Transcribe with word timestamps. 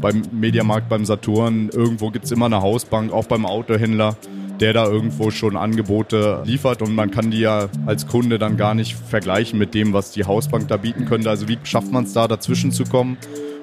Beim 0.00 0.22
Mediamarkt, 0.32 0.88
beim 0.88 1.04
Saturn, 1.04 1.70
irgendwo 1.70 2.10
gibt 2.10 2.26
es 2.26 2.32
immer 2.32 2.46
eine 2.46 2.62
Hausbank, 2.62 3.12
auch 3.12 3.26
beim 3.26 3.46
Autohändler, 3.46 4.16
der 4.60 4.72
da 4.72 4.86
irgendwo 4.86 5.30
schon 5.30 5.56
Angebote 5.56 6.42
liefert 6.44 6.82
und 6.82 6.94
man 6.94 7.10
kann 7.10 7.30
die 7.30 7.40
ja 7.40 7.68
als 7.86 8.06
Kunde 8.06 8.38
dann 8.38 8.56
gar 8.56 8.74
nicht 8.74 8.94
vergleichen 8.94 9.58
mit 9.58 9.74
dem, 9.74 9.92
was 9.92 10.12
die 10.12 10.24
Hausbank 10.24 10.68
da 10.68 10.76
bieten 10.76 11.06
könnte. 11.06 11.30
Also 11.30 11.48
wie 11.48 11.58
schafft 11.64 11.90
man 11.90 12.04
es 12.04 12.12
da 12.12 12.28
dazwischen 12.28 12.70
zu 12.70 12.84
kommen 12.84 13.18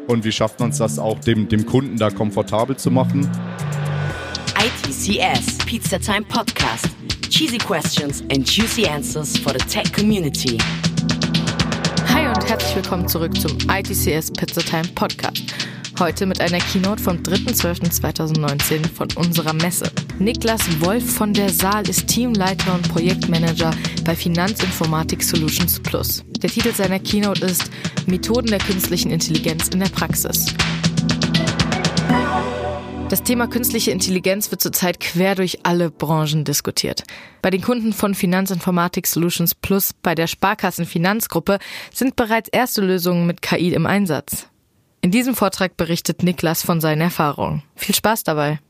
und 0.08 0.26
wie 0.26 0.32
schafft 0.32 0.60
man 0.60 0.72
es 0.72 0.78
das 0.78 1.00
auch 1.00 1.20
dem, 1.20 1.48
dem 1.48 1.66
Kunden 1.66 1.98
da 1.98 2.10
komfortabel 2.10 2.76
zu 2.76 2.92
machen? 2.92 3.30
ITCS 4.58 5.58
Pizza 5.66 6.00
Time 6.00 6.24
Podcast. 6.24 6.90
Cheesy 7.30 7.58
questions 7.58 8.22
and 8.32 8.46
juicy 8.46 8.86
answers 8.86 9.38
for 9.38 9.54
the 9.54 9.66
tech 9.66 9.92
community. 9.94 10.58
Hi 12.14 12.28
und 12.28 12.50
herzlich 12.50 12.76
willkommen 12.76 13.08
zurück 13.08 13.40
zum 13.40 13.58
ITCS 13.70 14.32
Pizza 14.32 14.62
Time 14.62 14.88
Podcast. 14.96 15.44
Heute 16.00 16.26
mit 16.26 16.42
einer 16.42 16.60
Keynote 16.60 17.02
vom 17.02 17.18
3.12.2019 17.18 18.88
von 18.94 19.08
unserer 19.16 19.54
Messe. 19.54 19.90
Niklas 20.20 20.62
Wolf 20.82 21.14
von 21.14 21.34
der 21.34 21.50
Saal 21.50 21.88
ist 21.88 22.08
Teamleiter 22.08 22.74
und 22.74 22.90
Projektmanager 22.90 23.72
bei 24.04 24.16
Finanzinformatik 24.16 25.24
Solutions 25.24 25.80
Plus. 25.80 26.24
Der 26.42 26.50
Titel 26.50 26.74
seiner 26.74 27.00
Keynote 27.00 27.46
ist 27.46 27.72
Methoden 28.08 28.48
der 28.48 28.60
künstlichen 28.60 29.12
Intelligenz 29.12 29.70
in 29.70 29.80
der 29.80 29.90
Praxis. 29.90 30.48
Das 33.12 33.24
Thema 33.24 33.48
künstliche 33.48 33.92
Intelligenz 33.92 34.52
wird 34.52 34.62
zurzeit 34.62 35.02
quer 35.02 35.36
durch 35.36 35.66
alle 35.66 35.92
Branchen 35.92 36.46
diskutiert. 36.46 37.04
Bei 37.42 37.50
den 37.50 37.62
Kunden 37.62 37.92
von 37.92 38.16
Finanzinformatik 38.16 39.06
Solutions 39.06 39.54
Plus 39.54 39.92
bei 39.92 40.16
der 40.16 40.28
Sparkassen 40.28 40.86
Finanzgruppe 40.86 41.60
sind 41.94 42.16
bereits 42.16 42.48
erste 42.48 42.80
Lösungen 42.80 43.28
mit 43.28 43.42
KI 43.42 43.74
im 43.74 43.86
Einsatz. 43.86 44.48
In 45.02 45.12
diesem 45.12 45.36
Vortrag 45.36 45.76
berichtet 45.76 46.24
Niklas 46.24 46.64
von 46.64 46.80
seinen 46.80 47.02
Erfahrungen. 47.02 47.64
Viel 47.76 47.96
Spaß 47.96 48.24
dabei. 48.24 48.62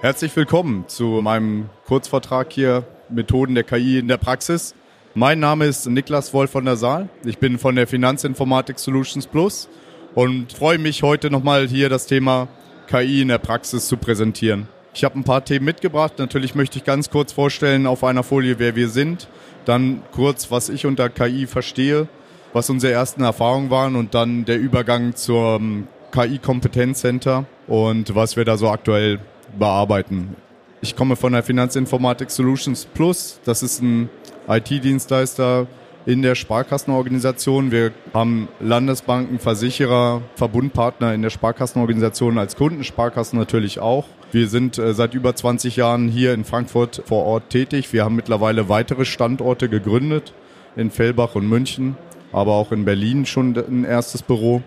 Herzlich 0.00 0.36
willkommen 0.36 0.84
zu 0.86 1.20
meinem 1.20 1.70
Kurzvortrag 1.86 2.52
hier 2.52 2.86
Methoden 3.08 3.56
der 3.56 3.64
KI 3.64 3.98
in 3.98 4.06
der 4.06 4.18
Praxis. 4.18 4.72
Mein 5.14 5.40
Name 5.40 5.64
ist 5.64 5.84
Niklas 5.86 6.32
Wolf 6.32 6.52
von 6.52 6.64
der 6.64 6.76
Saal. 6.76 7.08
Ich 7.24 7.38
bin 7.38 7.58
von 7.58 7.74
der 7.74 7.88
Finanzinformatik 7.88 8.78
Solutions 8.78 9.26
Plus 9.26 9.68
und 10.14 10.52
freue 10.52 10.78
mich 10.78 11.02
heute 11.02 11.28
nochmal 11.32 11.66
hier 11.66 11.88
das 11.88 12.06
Thema 12.06 12.46
KI 12.86 13.22
in 13.22 13.28
der 13.28 13.38
Praxis 13.38 13.88
zu 13.88 13.96
präsentieren. 13.96 14.68
Ich 14.94 15.04
habe 15.04 15.18
ein 15.18 15.24
paar 15.24 15.44
Themen 15.44 15.64
mitgebracht. 15.64 16.14
Natürlich 16.18 16.54
möchte 16.54 16.78
ich 16.78 16.84
ganz 16.84 17.10
kurz 17.10 17.32
vorstellen 17.32 17.86
auf 17.86 18.04
einer 18.04 18.22
Folie, 18.22 18.58
wer 18.58 18.76
wir 18.76 18.88
sind. 18.88 19.28
Dann 19.64 20.02
kurz, 20.12 20.50
was 20.50 20.68
ich 20.68 20.86
unter 20.86 21.08
KI 21.08 21.46
verstehe, 21.46 22.06
was 22.52 22.70
unsere 22.70 22.92
ersten 22.92 23.22
Erfahrungen 23.22 23.70
waren 23.70 23.96
und 23.96 24.14
dann 24.14 24.44
der 24.44 24.58
Übergang 24.58 25.16
zum 25.16 25.88
KI-Kompetenzcenter 26.12 27.44
und 27.66 28.14
was 28.14 28.36
wir 28.36 28.44
da 28.44 28.56
so 28.56 28.68
aktuell 28.68 29.18
bearbeiten. 29.58 30.36
Ich 30.80 30.94
komme 30.94 31.16
von 31.16 31.32
der 31.32 31.42
Finanzinformatik 31.42 32.30
Solutions 32.30 32.84
Plus. 32.84 33.40
Das 33.44 33.62
ist 33.62 33.82
ein 33.82 34.10
IT-Dienstleister, 34.46 35.66
in 36.06 36.22
der 36.22 36.34
Sparkassenorganisation. 36.34 37.70
Wir 37.70 37.92
haben 38.12 38.48
Landesbanken, 38.60 39.38
Versicherer, 39.38 40.22
Verbundpartner 40.36 41.14
in 41.14 41.22
der 41.22 41.30
Sparkassenorganisation 41.30 42.38
als 42.38 42.56
Kunden, 42.56 42.84
Sparkassen 42.84 43.38
natürlich 43.38 43.78
auch. 43.78 44.04
Wir 44.32 44.48
sind 44.48 44.78
äh, 44.78 44.94
seit 44.94 45.14
über 45.14 45.34
20 45.34 45.76
Jahren 45.76 46.08
hier 46.08 46.34
in 46.34 46.44
Frankfurt 46.44 47.02
vor 47.06 47.24
Ort 47.24 47.50
tätig. 47.50 47.92
Wir 47.92 48.04
haben 48.04 48.16
mittlerweile 48.16 48.68
weitere 48.68 49.04
Standorte 49.04 49.68
gegründet 49.68 50.34
in 50.76 50.90
Fellbach 50.90 51.34
und 51.34 51.48
München, 51.48 51.96
aber 52.32 52.52
auch 52.52 52.72
in 52.72 52.84
Berlin 52.84 53.26
schon 53.26 53.56
ein 53.56 53.84
erstes 53.84 54.22
Büro. 54.22 54.62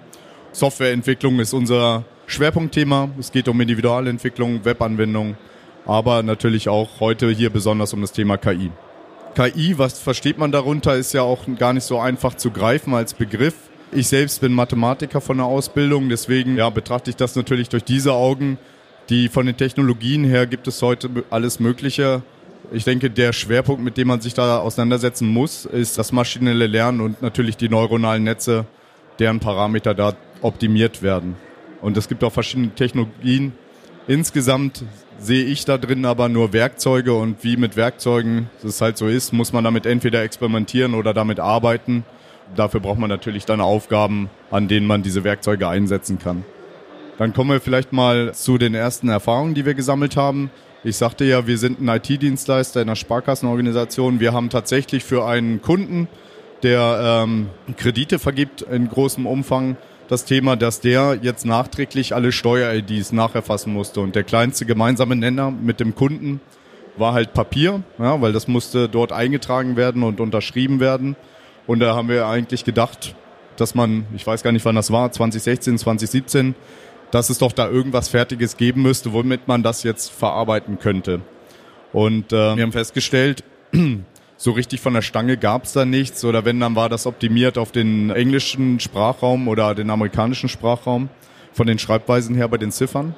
Softwareentwicklung 0.53 1.39
ist 1.39 1.53
unser 1.53 2.05
Schwerpunktthema. 2.25 3.09
Es 3.19 3.31
geht 3.31 3.47
um 3.47 3.59
Individualentwicklung, 3.61 4.65
Webanwendung, 4.65 5.35
aber 5.85 6.23
natürlich 6.23 6.69
auch 6.69 6.99
heute 6.99 7.29
hier 7.29 7.49
besonders 7.49 7.93
um 7.93 8.01
das 8.01 8.11
Thema 8.11 8.37
KI. 8.37 8.71
KI, 9.37 9.77
was 9.77 9.99
versteht 9.99 10.39
man 10.39 10.51
darunter, 10.51 10.95
ist 10.95 11.13
ja 11.13 11.21
auch 11.21 11.43
gar 11.59 11.71
nicht 11.71 11.83
so 11.83 11.99
einfach 11.99 12.33
zu 12.33 12.49
greifen 12.49 12.95
als 12.95 13.13
Begriff. 13.13 13.53
Ich 13.91 14.07
selbst 14.07 14.41
bin 14.41 14.51
Mathematiker 14.51 15.21
von 15.21 15.37
der 15.37 15.45
Ausbildung, 15.45 16.09
deswegen 16.09 16.57
ja, 16.57 16.71
betrachte 16.71 17.11
ich 17.11 17.17
das 17.17 17.35
natürlich 17.35 17.69
durch 17.69 17.83
diese 17.83 18.13
Augen. 18.13 18.57
Die 19.09 19.29
von 19.29 19.45
den 19.45 19.55
Technologien 19.55 20.23
her 20.23 20.47
gibt 20.47 20.67
es 20.67 20.81
heute 20.81 21.07
alles 21.29 21.59
Mögliche. 21.59 22.23
Ich 22.71 22.83
denke, 22.83 23.11
der 23.11 23.31
Schwerpunkt, 23.31 23.83
mit 23.83 23.97
dem 23.97 24.07
man 24.07 24.21
sich 24.21 24.33
da 24.33 24.57
auseinandersetzen 24.57 25.27
muss, 25.27 25.65
ist 25.65 25.99
das 25.99 26.11
maschinelle 26.11 26.65
Lernen 26.65 26.99
und 26.99 27.21
natürlich 27.21 27.57
die 27.57 27.69
neuronalen 27.69 28.23
Netze, 28.23 28.65
deren 29.19 29.39
Parameter 29.39 29.93
da 29.93 30.15
optimiert 30.41 31.03
werden. 31.03 31.35
Und 31.83 31.95
es 31.95 32.07
gibt 32.07 32.23
auch 32.23 32.33
verschiedene 32.33 32.73
Technologien. 32.73 33.53
Insgesamt 34.07 34.83
sehe 35.19 35.45
ich 35.45 35.65
da 35.65 35.77
drin 35.77 36.05
aber 36.05 36.29
nur 36.29 36.53
Werkzeuge 36.53 37.13
und 37.13 37.43
wie 37.43 37.57
mit 37.57 37.75
Werkzeugen 37.75 38.49
das 38.61 38.81
halt 38.81 38.97
so 38.97 39.07
ist, 39.07 39.33
muss 39.33 39.53
man 39.53 39.63
damit 39.63 39.85
entweder 39.85 40.21
experimentieren 40.21 40.93
oder 40.93 41.13
damit 41.13 41.39
arbeiten. 41.39 42.03
Dafür 42.55 42.79
braucht 42.79 42.99
man 42.99 43.09
natürlich 43.09 43.45
dann 43.45 43.59
Aufgaben, 43.59 44.29
an 44.51 44.67
denen 44.67 44.87
man 44.87 45.03
diese 45.03 45.23
Werkzeuge 45.23 45.67
einsetzen 45.67 46.19
kann. 46.19 46.45
Dann 47.17 47.33
kommen 47.33 47.49
wir 47.49 47.59
vielleicht 47.59 47.93
mal 47.93 48.33
zu 48.33 48.57
den 48.57 48.75
ersten 48.75 49.09
Erfahrungen, 49.09 49.55
die 49.55 49.65
wir 49.65 49.73
gesammelt 49.73 50.15
haben. 50.15 50.51
Ich 50.83 50.97
sagte 50.97 51.25
ja, 51.25 51.47
wir 51.47 51.57
sind 51.57 51.81
ein 51.81 51.89
IT-Dienstleister 51.89 52.81
in 52.81 52.87
einer 52.87 52.95
Sparkassenorganisation. 52.95 54.19
Wir 54.19 54.33
haben 54.33 54.49
tatsächlich 54.49 55.03
für 55.03 55.25
einen 55.25 55.61
Kunden, 55.61 56.07
der 56.63 57.23
ähm, 57.25 57.49
Kredite 57.75 58.19
vergibt 58.19 58.61
in 58.61 58.87
großem 58.87 59.25
Umfang, 59.25 59.77
das 60.07 60.25
Thema, 60.25 60.55
dass 60.55 60.79
der 60.79 61.19
jetzt 61.21 61.45
nachträglich 61.45 62.15
alle 62.15 62.31
Steuer-IDs 62.31 63.11
nacherfassen 63.11 63.73
musste. 63.73 64.01
Und 64.01 64.15
der 64.15 64.23
kleinste 64.23 64.65
gemeinsame 64.65 65.15
Nenner 65.15 65.51
mit 65.51 65.79
dem 65.79 65.95
Kunden 65.95 66.39
war 66.95 67.13
halt 67.13 67.33
Papier, 67.33 67.83
ja, 67.99 68.21
weil 68.21 68.33
das 68.33 68.47
musste 68.47 68.89
dort 68.89 69.11
eingetragen 69.11 69.75
werden 69.75 70.03
und 70.03 70.19
unterschrieben 70.19 70.79
werden. 70.79 71.15
Und 71.67 71.79
da 71.79 71.95
haben 71.95 72.09
wir 72.09 72.27
eigentlich 72.27 72.63
gedacht, 72.63 73.15
dass 73.57 73.75
man, 73.75 74.05
ich 74.15 74.25
weiß 74.25 74.43
gar 74.43 74.51
nicht, 74.51 74.65
wann 74.65 74.75
das 74.75 74.91
war, 74.91 75.11
2016, 75.11 75.77
2017, 75.77 76.55
dass 77.11 77.29
es 77.29 77.37
doch 77.37 77.51
da 77.51 77.69
irgendwas 77.69 78.09
Fertiges 78.09 78.57
geben 78.57 78.81
müsste, 78.81 79.13
womit 79.13 79.47
man 79.47 79.63
das 79.63 79.83
jetzt 79.83 80.11
verarbeiten 80.11 80.79
könnte. 80.79 81.21
Und 81.93 82.31
äh, 82.33 82.55
wir 82.55 82.63
haben 82.63 82.71
festgestellt, 82.71 83.43
so 84.37 84.51
richtig 84.51 84.79
von 84.81 84.93
der 84.93 85.01
Stange 85.01 85.35
gab 85.35 85.65
es 85.65 85.73
da 85.73 85.83
nichts 85.83 86.23
oder 86.23 86.45
wenn, 86.45 86.59
dann 86.59 86.75
war 86.75 86.89
das 86.89 87.07
optimiert 87.07 87.57
auf 87.57 87.71
den 87.71 88.11
englischen 88.11 88.79
Sprachraum 88.79 89.47
oder 89.47 89.73
den 89.73 89.89
amerikanischen 89.89 90.47
Sprachraum 90.47 91.09
von 91.53 91.67
den 91.67 91.79
Schreibweisen 91.79 92.35
her 92.35 92.47
bei 92.47 92.57
den 92.57 92.71
Ziffern. 92.71 93.15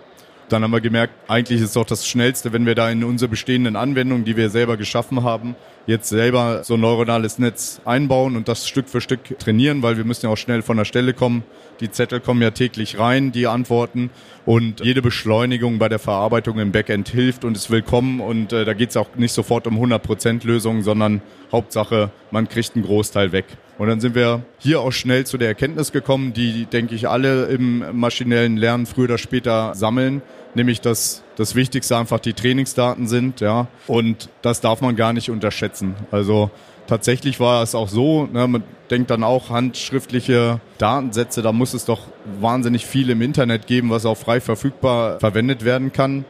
Dann 0.50 0.64
haben 0.64 0.72
wir 0.72 0.82
gemerkt, 0.82 1.14
eigentlich 1.28 1.62
ist 1.62 1.68
es 1.68 1.74
doch 1.74 1.86
das 1.86 2.08
Schnellste, 2.08 2.52
wenn 2.52 2.66
wir 2.66 2.74
da 2.74 2.90
in 2.90 3.04
unsere 3.04 3.30
bestehenden 3.30 3.76
Anwendungen, 3.76 4.26
die 4.26 4.36
wir 4.36 4.50
selber 4.50 4.78
geschaffen 4.78 5.24
haben, 5.24 5.56
jetzt 5.86 6.10
selber 6.10 6.64
so 6.64 6.74
ein 6.74 6.82
neuronales 6.82 7.38
Netz 7.38 7.82
einbauen 7.86 8.36
und 8.36 8.48
das 8.48 8.68
Stück 8.68 8.90
für 8.90 9.00
Stück 9.00 9.38
trainieren, 9.38 9.84
weil 9.84 9.98
wir 9.98 10.06
müssen 10.06 10.26
ja 10.26 10.32
auch 10.32 10.38
schnell 10.38 10.64
von 10.64 10.78
der 10.78 10.86
Stelle 10.86 11.14
kommen. 11.14 11.44
Die 11.82 11.92
Zettel 11.92 12.20
kommen 12.20 12.42
ja 12.42 12.50
täglich 12.50 12.98
rein, 12.98 13.32
die 13.32 13.46
Antworten 13.46 14.10
und 14.46 14.84
jede 14.84 15.04
Beschleunigung 15.04 15.78
bei 15.78 15.88
der 15.88 16.00
Verarbeitung 16.00 16.58
im 16.58 16.72
Backend 16.72 17.10
hilft 17.10 17.46
und 17.46 17.56
ist 17.56 17.70
willkommen 17.70 18.20
und 18.20 18.52
äh, 18.52 18.66
da 18.66 18.74
geht 18.74 18.90
es 18.90 18.98
auch 18.98 19.10
nicht 19.16 19.34
sofort 19.34 19.68
um 19.68 19.78
100% 19.78 20.48
Lösungen, 20.48 20.82
sondern 20.82 21.22
Hauptsache, 21.52 22.10
man 22.32 22.50
kriegt 22.50 22.76
einen 22.76 22.86
Großteil 22.86 23.32
weg. 23.32 23.46
Und 23.80 23.88
dann 23.88 24.02
sind 24.02 24.14
wir 24.14 24.44
hier 24.60 24.82
auch 24.82 24.92
schnell 24.92 25.26
zu 25.26 25.38
der 25.38 25.48
Erkenntnis 25.48 25.94
gekommen, 25.94 26.34
die, 26.34 26.66
denke 26.66 26.94
ich, 26.96 27.08
alle 27.08 27.46
im 27.46 27.98
maschinellen 27.98 28.58
Lernen 28.58 28.86
früher 28.86 29.06
oder 29.06 29.18
später 29.18 29.74
sammeln, 29.74 30.22
nämlich 30.54 30.82
dass 30.82 31.24
das 31.38 31.56
Wichtigste 31.56 31.96
einfach 31.96 32.20
die 32.20 32.34
Trainingsdaten 32.34 33.08
sind, 33.08 33.40
ja. 33.40 33.68
Und 33.88 34.30
das 34.42 34.60
darf 34.60 34.82
man 34.82 34.98
gar 34.98 35.14
nicht 35.14 35.32
unterschätzen. 35.32 35.96
Also 36.12 36.52
tatsächlich 36.88 37.40
war 37.40 37.64
es 37.64 37.74
auch 37.74 37.88
so, 37.88 38.26
ne, 38.26 38.48
man 38.48 38.64
denkt 38.92 39.12
dann 39.12 39.24
auch 39.24 39.50
handschriftliche 39.50 40.60
Datensätze, 40.78 41.42
da 41.42 41.54
muss 41.54 41.74
es 41.74 41.86
doch 41.86 42.02
wahnsinnig 42.42 42.86
viel 42.86 43.10
im 43.10 43.22
Internet 43.22 43.66
geben, 43.66 43.92
was 43.92 44.06
auch 44.06 44.18
frei 44.18 44.42
verfügbar 44.42 45.22
verwendet 45.22 45.64
werden 45.64 45.94
kann. 45.94 46.26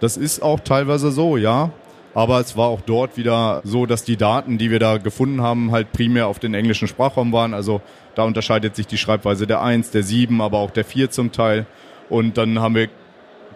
Das 0.00 0.18
ist 0.18 0.42
auch 0.42 0.60
teilweise 0.60 1.10
so, 1.10 1.38
ja. 1.38 1.70
Aber 2.14 2.40
es 2.40 2.56
war 2.56 2.68
auch 2.68 2.82
dort 2.82 3.16
wieder 3.16 3.62
so, 3.64 3.86
dass 3.86 4.04
die 4.04 4.16
Daten, 4.16 4.58
die 4.58 4.70
wir 4.70 4.78
da 4.78 4.98
gefunden 4.98 5.40
haben, 5.40 5.72
halt 5.72 5.92
primär 5.92 6.26
auf 6.26 6.38
den 6.38 6.52
englischen 6.52 6.88
Sprachraum 6.88 7.32
waren. 7.32 7.54
Also 7.54 7.80
da 8.14 8.24
unterscheidet 8.24 8.76
sich 8.76 8.86
die 8.86 8.98
Schreibweise 8.98 9.46
der 9.46 9.62
1, 9.62 9.90
der 9.90 10.02
7, 10.02 10.40
aber 10.40 10.58
auch 10.58 10.70
der 10.70 10.84
4 10.84 11.10
zum 11.10 11.32
Teil. 11.32 11.66
Und 12.10 12.36
dann 12.36 12.58
haben 12.58 12.74
wir 12.74 12.88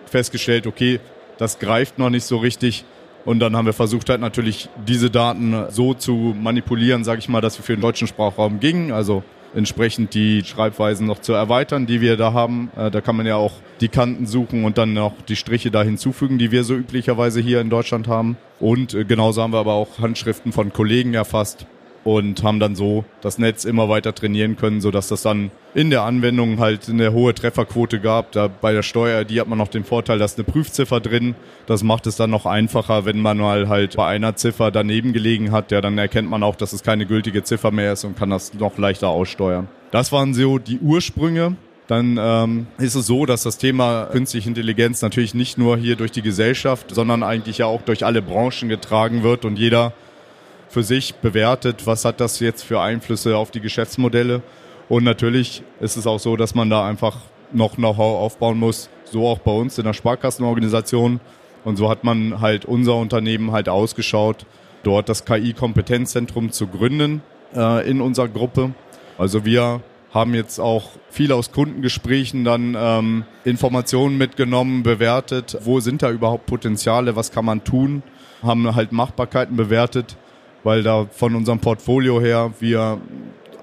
festgestellt, 0.07 0.67
okay, 0.67 1.01
das 1.37 1.59
greift 1.59 1.99
noch 1.99 2.09
nicht 2.09 2.25
so 2.25 2.39
richtig. 2.39 2.85
Und 3.27 3.41
dann 3.41 3.57
haben 3.57 3.67
wir 3.67 3.73
versucht 3.73 4.09
halt 4.09 4.21
natürlich 4.21 4.69
diese 4.87 5.11
Daten 5.11 5.67
so 5.69 5.93
zu 5.93 6.35
manipulieren, 6.41 7.05
sage 7.05 7.19
ich 7.19 7.29
mal, 7.29 7.41
dass 7.41 7.59
wir 7.59 7.65
für 7.65 7.75
den 7.75 7.83
deutschen 7.83 8.07
Sprachraum 8.07 8.61
gingen. 8.61 8.93
Also 8.93 9.23
entsprechend 9.57 10.15
die 10.15 10.45
Schreibweisen 10.45 11.07
noch 11.07 11.21
zu 11.21 11.33
erweitern, 11.33 11.87
die 11.87 12.01
wir 12.01 12.17
da 12.17 12.33
haben. 12.33 12.71
Äh, 12.77 12.91
da 12.91 13.01
kann 13.01 13.17
man 13.17 13.27
ja 13.27 13.37
auch 13.37 13.53
die 13.81 13.89
Kanten 13.89 14.27
suchen 14.27 14.65
und 14.65 14.79
dann 14.79 14.93
noch 14.93 15.15
die 15.29 15.37
Striche 15.37 15.71
da 15.71 15.83
hinzufügen, 15.83 16.39
die 16.39 16.51
wir 16.53 16.63
so 16.63 16.75
üblicherweise 16.75 17.41
hier 17.41 17.61
in 17.61 17.71
Deutschland 17.71 18.07
haben. 18.07 18.37
Und 18.61 18.95
äh, 18.95 19.05
genauso 19.05 19.43
haben 19.43 19.53
wir 19.53 19.59
aber 19.59 19.73
auch 19.73 19.99
Handschriften 19.99 20.53
von 20.53 20.73
Kollegen 20.73 21.15
erfasst 21.15 21.67
und 22.07 22.45
haben 22.45 22.61
dann 22.61 22.77
so 22.77 23.05
das 23.21 23.37
Netz 23.37 23.65
immer 23.65 23.89
weiter 23.89 24.15
trainieren 24.15 24.57
können, 24.57 24.81
sodass 24.81 25.09
das 25.09 25.23
dann 25.23 25.51
in 25.75 25.91
der 25.91 26.03
Anwendung 26.03 26.61
halt 26.61 26.89
eine 26.89 27.13
hohe 27.13 27.35
Trefferquote 27.35 27.99
gab. 27.99 28.31
Da 28.31 28.47
bei 28.47 28.73
der 28.73 28.85
Steuer, 28.85 29.25
die 29.25 29.41
hat 29.41 29.49
man 29.49 29.59
noch 29.59 29.67
den 29.67 29.83
Vorteil, 29.83 30.17
dass 30.21 30.37
eine 30.37 30.45
Prüfziffer 30.45 31.01
drin. 31.01 31.35
Das 31.67 31.83
macht 31.83 32.07
es 32.07 32.15
dann 32.15 32.31
noch 32.31 32.47
einfacher, 32.47 33.07
wenn 33.07 33.21
man 33.21 33.39
mal 33.39 33.69
halt 33.69 33.97
bei 33.97 34.07
einer 34.07 34.37
Ziffer 34.37 34.71
daneben 34.71 35.13
gelegen 35.13 35.51
hat. 35.51 35.73
Ja, 35.73 35.81
dann 35.81 35.99
erkennt 35.99 36.31
man 36.31 36.45
auch, 36.45 36.55
dass 36.55 36.73
es 36.73 36.85
keine 36.85 37.07
gültige 37.07 37.43
Ziffer 37.43 37.73
mehr 37.73 37.93
ist 37.93 38.05
und 38.05 38.17
kann 38.17 38.31
das 38.31 38.55
noch 38.55 38.79
leichter 38.79 39.09
aussteuern. 39.09 39.67
Das 39.91 40.13
waren 40.13 40.33
so 40.33 40.59
die 40.59 40.79
Ursprünge 40.79 41.57
dann 41.89 42.19
ähm, 42.21 42.67
ist 42.79 42.97
es 42.97 43.07
so, 43.07 43.27
dass 43.27 43.45
das 43.45 43.59
Thema 43.59 44.07
künstliche 44.07 44.49
Intelligenz 44.49 45.03
natürlich 45.03 45.35
nicht 45.35 45.57
nur 45.57 45.77
hier 45.77 45.95
durch 45.95 46.11
die 46.11 46.23
Gesellschaft, 46.23 46.93
sondern 46.93 47.23
eigentlich 47.23 47.59
ja 47.59 47.67
auch 47.67 47.83
durch 47.83 48.05
alle 48.05 48.23
Branchen 48.23 48.69
getragen 48.69 49.23
wird 49.23 49.45
und 49.45 49.57
jeder 49.57 49.93
für 50.69 50.83
sich 50.83 51.15
bewertet, 51.17 51.87
was 51.87 52.05
hat 52.05 52.21
das 52.21 52.41
jetzt 52.41 52.63
für 52.63 52.81
Einflüsse 52.81 53.37
auf 53.37 53.51
die 53.51 53.61
Geschäftsmodelle. 53.61 54.43
Und 54.89 55.05
natürlich 55.05 55.63
ist 55.81 55.97
es 55.97 56.07
auch 56.07 56.19
so, 56.19 56.37
dass 56.37 56.55
man 56.55 56.71
da 56.71 56.87
einfach 56.87 57.19
noch 57.53 57.77
Know-how 57.77 58.21
aufbauen 58.21 58.59
muss, 58.59 58.89
so 59.05 59.27
auch 59.27 59.39
bei 59.39 59.53
uns 59.53 59.79
in 59.79 59.85
der 59.85 59.93
Sparkassenorganisation. 59.93 61.21
Und 61.65 61.77
so 61.77 61.89
hat 61.91 62.05
man 62.05 62.41
halt 62.41 62.65
unser 62.65 62.97
Unternehmen 62.97 63.53
halt 63.53 63.69
ausgeschaut, 63.69 64.47
dort 64.83 65.09
das 65.09 65.25
KI-Kompetenzzentrum 65.25 66.53
zu 66.53 66.69
gründen 66.69 67.23
äh, 67.55 67.89
in 67.89 68.01
unserer 68.01 68.29
Gruppe. 68.29 68.73
Also 69.19 69.45
wir 69.45 69.81
haben 70.13 70.35
jetzt 70.35 70.61
auch 70.61 70.91
viel 71.11 71.33
aus 71.33 71.51
Kundengesprächen 71.53 72.45
dann 72.45 72.77
ähm, 72.79 73.25
Informationen 73.45 74.17
mitgenommen, 74.17 74.83
bewertet, 74.83 75.59
wo 75.63 75.81
sind 75.81 76.03
da 76.03 76.11
überhaupt 76.11 76.47
Potenziale, 76.47 77.17
was 77.17 77.33
kann 77.33 77.45
man 77.45 77.65
tun, 77.65 78.03
haben 78.43 78.75
halt 78.75 78.93
Machbarkeiten 78.93 79.57
bewertet 79.57 80.17
weil 80.67 80.83
da 80.83 81.07
von 81.09 81.37
unserem 81.37 81.61
Portfolio 81.61 82.21
her 82.21 82.53
wir 82.59 83.01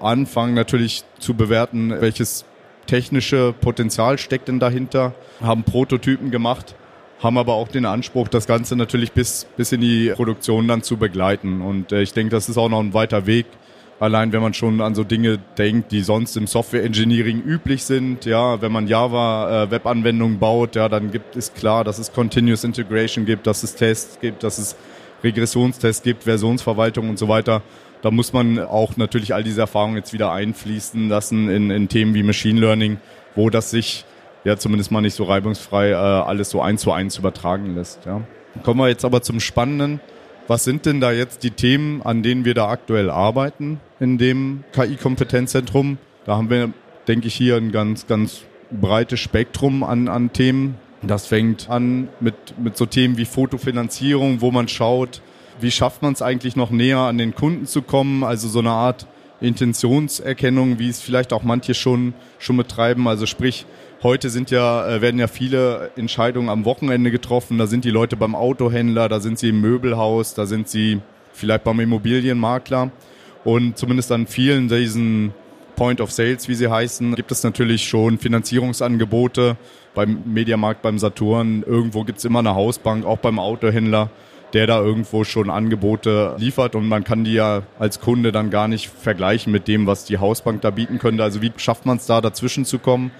anfangen 0.00 0.54
natürlich 0.54 1.04
zu 1.18 1.34
bewerten, 1.34 1.90
welches 2.00 2.46
technische 2.86 3.52
Potenzial 3.60 4.16
steckt 4.16 4.48
denn 4.48 4.58
dahinter, 4.58 5.12
haben 5.42 5.64
Prototypen 5.64 6.30
gemacht, 6.30 6.74
haben 7.22 7.36
aber 7.36 7.52
auch 7.54 7.68
den 7.68 7.84
Anspruch, 7.84 8.28
das 8.28 8.46
Ganze 8.46 8.74
natürlich 8.74 9.12
bis, 9.12 9.46
bis 9.56 9.70
in 9.72 9.82
die 9.82 10.12
Produktion 10.16 10.66
dann 10.66 10.82
zu 10.82 10.96
begleiten. 10.96 11.60
Und 11.60 11.92
äh, 11.92 12.00
ich 12.00 12.14
denke, 12.14 12.30
das 12.30 12.48
ist 12.48 12.56
auch 12.56 12.70
noch 12.70 12.80
ein 12.80 12.94
weiter 12.94 13.26
Weg. 13.26 13.46
Allein 14.00 14.32
wenn 14.32 14.40
man 14.40 14.54
schon 14.54 14.80
an 14.80 14.94
so 14.94 15.04
Dinge 15.04 15.38
denkt, 15.58 15.92
die 15.92 16.00
sonst 16.00 16.38
im 16.38 16.46
Software 16.46 16.84
Engineering 16.84 17.42
üblich 17.42 17.84
sind, 17.84 18.24
ja, 18.24 18.62
wenn 18.62 18.72
man 18.72 18.88
Java 18.88 19.64
äh, 19.64 19.70
Webanwendungen 19.70 20.38
baut, 20.38 20.74
ja, 20.74 20.88
dann 20.88 21.10
gibt 21.10 21.36
es 21.36 21.52
klar, 21.52 21.84
dass 21.84 21.98
es 21.98 22.14
Continuous 22.14 22.64
Integration 22.64 23.26
gibt, 23.26 23.46
dass 23.46 23.62
es 23.62 23.74
Tests 23.74 24.18
gibt, 24.20 24.42
dass 24.42 24.56
es 24.56 24.74
Regressionstests 25.24 26.02
gibt, 26.02 26.24
Versionsverwaltung 26.24 27.08
und 27.08 27.18
so 27.18 27.28
weiter. 27.28 27.62
Da 28.02 28.10
muss 28.10 28.32
man 28.32 28.58
auch 28.58 28.96
natürlich 28.96 29.34
all 29.34 29.42
diese 29.42 29.62
Erfahrungen 29.62 29.96
jetzt 29.96 30.12
wieder 30.12 30.30
einfließen 30.30 31.08
lassen 31.08 31.48
in, 31.48 31.70
in 31.70 31.88
Themen 31.88 32.14
wie 32.14 32.22
Machine 32.22 32.60
Learning, 32.60 32.98
wo 33.34 33.50
das 33.50 33.70
sich 33.70 34.04
ja 34.44 34.58
zumindest 34.58 34.92
mal 34.92 35.00
nicht 35.00 35.14
so 35.14 35.24
reibungsfrei 35.24 35.90
äh, 35.90 35.94
alles 35.94 36.50
so 36.50 36.60
eins 36.60 36.82
zu 36.82 36.92
eins 36.92 37.16
übertragen 37.16 37.74
lässt. 37.74 38.04
Ja. 38.04 38.20
Kommen 38.62 38.78
wir 38.80 38.88
jetzt 38.88 39.04
aber 39.04 39.22
zum 39.22 39.40
Spannenden. 39.40 40.00
Was 40.46 40.64
sind 40.64 40.84
denn 40.84 41.00
da 41.00 41.10
jetzt 41.10 41.42
die 41.42 41.50
Themen, 41.50 42.02
an 42.02 42.22
denen 42.22 42.44
wir 42.44 42.52
da 42.52 42.68
aktuell 42.68 43.08
arbeiten 43.08 43.80
in 43.98 44.18
dem 44.18 44.64
KI-Kompetenzzentrum? 44.72 45.96
Da 46.26 46.36
haben 46.36 46.50
wir, 46.50 46.72
denke 47.08 47.28
ich, 47.28 47.34
hier 47.34 47.56
ein 47.56 47.72
ganz, 47.72 48.06
ganz 48.06 48.42
breites 48.70 49.20
Spektrum 49.20 49.82
an, 49.82 50.08
an 50.08 50.32
Themen. 50.32 50.76
Das 51.06 51.26
fängt 51.26 51.68
an 51.68 52.08
mit, 52.20 52.34
mit 52.58 52.76
so 52.76 52.86
Themen 52.86 53.16
wie 53.16 53.24
Fotofinanzierung, 53.24 54.40
wo 54.40 54.50
man 54.50 54.68
schaut, 54.68 55.20
wie 55.60 55.70
schafft 55.70 56.02
man 56.02 56.12
es 56.12 56.22
eigentlich 56.22 56.56
noch 56.56 56.70
näher 56.70 56.98
an 56.98 57.18
den 57.18 57.34
Kunden 57.34 57.66
zu 57.66 57.82
kommen, 57.82 58.24
also 58.24 58.48
so 58.48 58.60
eine 58.60 58.70
Art 58.70 59.06
Intentionserkennung, 59.40 60.78
wie 60.78 60.88
es 60.88 61.00
vielleicht 61.00 61.32
auch 61.32 61.42
manche 61.42 61.74
schon, 61.74 62.14
schon 62.38 62.56
betreiben. 62.56 63.06
Also 63.08 63.26
sprich, 63.26 63.66
heute 64.02 64.30
sind 64.30 64.50
ja, 64.50 64.88
äh, 64.88 65.00
werden 65.02 65.20
ja 65.20 65.26
viele 65.26 65.90
Entscheidungen 65.96 66.48
am 66.48 66.64
Wochenende 66.64 67.10
getroffen. 67.10 67.58
Da 67.58 67.66
sind 67.66 67.84
die 67.84 67.90
Leute 67.90 68.16
beim 68.16 68.34
Autohändler, 68.34 69.08
da 69.08 69.20
sind 69.20 69.38
sie 69.38 69.50
im 69.50 69.60
Möbelhaus, 69.60 70.34
da 70.34 70.46
sind 70.46 70.68
sie 70.68 71.00
vielleicht 71.32 71.64
beim 71.64 71.80
Immobilienmakler. 71.80 72.90
Und 73.44 73.76
zumindest 73.76 74.10
an 74.12 74.26
vielen 74.26 74.68
diesen 74.68 75.34
Point 75.76 76.00
of 76.00 76.10
Sales, 76.10 76.48
wie 76.48 76.54
sie 76.54 76.68
heißen, 76.68 77.14
gibt 77.14 77.32
es 77.32 77.42
natürlich 77.42 77.86
schon 77.86 78.18
Finanzierungsangebote 78.18 79.56
beim 79.94 80.22
Mediamarkt, 80.24 80.82
beim 80.82 80.98
Saturn. 80.98 81.62
Irgendwo 81.66 82.04
gibt 82.04 82.18
es 82.18 82.24
immer 82.24 82.40
eine 82.40 82.54
Hausbank, 82.54 83.04
auch 83.04 83.18
beim 83.18 83.38
Autohändler, 83.38 84.10
der 84.52 84.66
da 84.66 84.80
irgendwo 84.80 85.24
schon 85.24 85.50
Angebote 85.50 86.36
liefert 86.38 86.74
und 86.74 86.88
man 86.88 87.02
kann 87.04 87.24
die 87.24 87.34
ja 87.34 87.62
als 87.78 88.00
Kunde 88.00 88.30
dann 88.30 88.50
gar 88.50 88.68
nicht 88.68 88.88
vergleichen 88.88 89.52
mit 89.52 89.66
dem, 89.66 89.86
was 89.86 90.04
die 90.04 90.18
Hausbank 90.18 90.60
da 90.62 90.70
bieten 90.70 90.98
könnte. 90.98 91.22
Also 91.22 91.42
wie 91.42 91.52
schafft 91.56 91.86
man 91.86 91.96
es 91.96 92.06
da 92.06 92.20
dazwischen 92.20 92.64
zu 92.64 92.78
kommen 92.78 93.10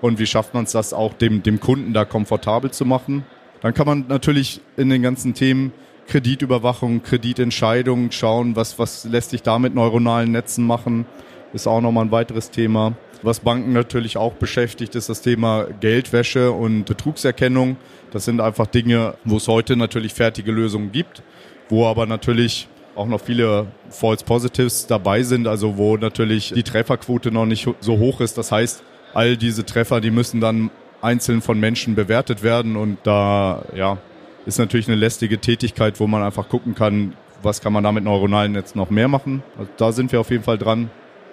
und 0.00 0.18
wie 0.18 0.26
schafft 0.26 0.52
man 0.54 0.64
es 0.64 0.72
das 0.72 0.92
auch 0.92 1.14
dem, 1.14 1.42
dem 1.42 1.60
Kunden 1.60 1.94
da 1.94 2.04
komfortabel 2.04 2.70
zu 2.70 2.84
machen? 2.84 3.24
Dann 3.62 3.74
kann 3.74 3.86
man 3.86 4.06
natürlich 4.08 4.60
in 4.76 4.90
den 4.90 5.02
ganzen 5.02 5.34
Themen 5.34 5.72
Kreditüberwachung, 6.08 7.02
Kreditentscheidungen 7.02 8.12
schauen, 8.12 8.56
was, 8.56 8.78
was 8.78 9.04
lässt 9.04 9.30
sich 9.30 9.42
da 9.42 9.58
mit 9.58 9.74
neuronalen 9.74 10.32
Netzen 10.32 10.66
machen 10.66 11.06
ist 11.52 11.66
auch 11.66 11.80
nochmal 11.80 12.06
ein 12.06 12.10
weiteres 12.10 12.50
Thema. 12.50 12.94
Was 13.22 13.40
Banken 13.40 13.72
natürlich 13.72 14.16
auch 14.16 14.32
beschäftigt, 14.32 14.94
ist 14.94 15.08
das 15.08 15.22
Thema 15.22 15.66
Geldwäsche 15.80 16.50
und 16.50 16.84
Betrugserkennung. 16.84 17.76
Das 18.10 18.24
sind 18.24 18.40
einfach 18.40 18.66
Dinge, 18.66 19.14
wo 19.24 19.36
es 19.36 19.46
heute 19.48 19.76
natürlich 19.76 20.12
fertige 20.12 20.50
Lösungen 20.50 20.92
gibt, 20.92 21.22
wo 21.68 21.86
aber 21.86 22.06
natürlich 22.06 22.68
auch 22.94 23.06
noch 23.06 23.20
viele 23.20 23.68
False 23.90 24.24
Positives 24.24 24.86
dabei 24.86 25.22
sind, 25.22 25.46
also 25.46 25.76
wo 25.76 25.96
natürlich 25.96 26.52
die 26.54 26.62
Trefferquote 26.62 27.30
noch 27.30 27.46
nicht 27.46 27.66
so 27.80 27.98
hoch 27.98 28.20
ist. 28.20 28.36
Das 28.36 28.52
heißt, 28.52 28.82
all 29.14 29.36
diese 29.36 29.64
Treffer, 29.64 30.00
die 30.00 30.10
müssen 30.10 30.40
dann 30.40 30.70
einzeln 31.00 31.42
von 31.42 31.58
Menschen 31.58 31.94
bewertet 31.94 32.42
werden 32.42 32.76
und 32.76 32.98
da 33.04 33.62
ja, 33.74 33.98
ist 34.46 34.58
natürlich 34.58 34.88
eine 34.88 34.96
lästige 34.96 35.38
Tätigkeit, 35.38 36.00
wo 36.00 36.06
man 36.06 36.22
einfach 36.22 36.48
gucken 36.48 36.74
kann, 36.74 37.14
was 37.42 37.60
kann 37.60 37.72
man 37.72 37.82
da 37.82 37.92
mit 37.92 38.04
neuronalen 38.04 38.52
Netzen 38.52 38.78
noch 38.78 38.90
mehr 38.90 39.08
machen. 39.08 39.42
Also 39.58 39.70
da 39.76 39.92
sind 39.92 40.12
wir 40.12 40.20
auf 40.20 40.30
jeden 40.30 40.44
Fall 40.44 40.58
dran. 40.58 40.90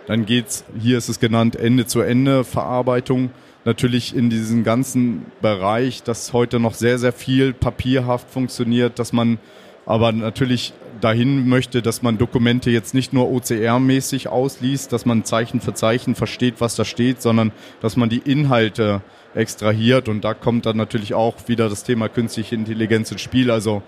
Dann 0.10 0.26
geht's, 0.26 0.66
hier 0.82 0.98
ist 0.98 1.08
es 1.08 1.20
genannt, 1.20 1.56
Ende-zu-Ende-Verarbeitung. 1.56 3.30
Natürlich 3.64 4.16
in 4.16 4.32
diesem 4.32 4.64
ganzen 4.64 5.28
Bereich, 5.40 6.02
dass 6.02 6.34
heute 6.34 6.60
noch 6.60 6.74
sehr, 6.74 6.98
sehr 6.98 7.14
viel 7.14 7.54
papierhaft 7.54 8.28
funktioniert, 8.28 8.98
dass 8.98 9.14
man 9.14 9.38
aber 9.86 10.12
natürlich 10.12 10.74
dahin 11.00 11.48
möchte, 11.48 11.84
dass 11.84 12.02
man 12.02 12.18
Dokumente 12.18 12.72
jetzt 12.72 12.96
nicht 12.96 13.14
nur 13.14 13.28
OCR-mäßig 13.28 14.30
ausliest, 14.30 14.92
dass 14.92 15.06
man 15.06 15.26
Zeichen 15.26 15.62
für 15.62 15.76
Zeichen 15.76 16.16
versteht, 16.16 16.56
was 16.58 16.76
da 16.76 16.86
steht, 16.86 17.22
sondern 17.22 17.52
dass 17.80 17.96
man 17.96 18.10
die 18.10 18.18
Inhalte 18.18 19.02
extrahiert. 19.36 20.10
Und 20.10 20.24
da 20.24 20.34
kommt 20.34 20.66
dann 20.66 20.78
natürlich 20.78 21.14
auch 21.14 21.36
wieder 21.46 21.70
das 21.70 21.84
Thema 21.84 22.10
künstliche 22.10 22.56
Intelligenz 22.56 23.12
ins 23.12 23.22
Spiel. 23.22 23.52
Also 23.52 23.84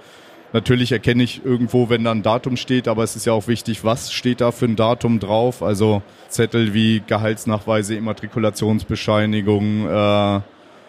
Natürlich 0.53 0.91
erkenne 0.91 1.23
ich 1.23 1.45
irgendwo, 1.45 1.89
wenn 1.89 2.03
da 2.03 2.11
ein 2.11 2.23
Datum 2.23 2.57
steht, 2.57 2.87
aber 2.89 3.03
es 3.03 3.15
ist 3.15 3.25
ja 3.25 3.33
auch 3.33 3.47
wichtig, 3.47 3.85
was 3.85 4.11
steht 4.11 4.41
da 4.41 4.51
für 4.51 4.65
ein 4.65 4.75
Datum 4.75 5.19
drauf. 5.19 5.63
Also 5.63 6.01
Zettel 6.27 6.73
wie 6.73 7.01
Gehaltsnachweise, 7.05 7.95
Immatrikulationsbescheinigung, 7.95 9.87
äh, 9.87 10.41